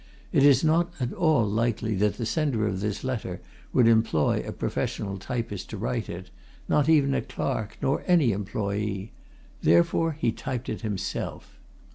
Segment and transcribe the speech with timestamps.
[0.31, 3.39] It is not at all likely that the sender of this letter
[3.71, 6.31] would employ a professional typist to write it,
[6.67, 9.11] not even a clerk, nor any employé
[9.61, 11.59] therefore he typed it himself.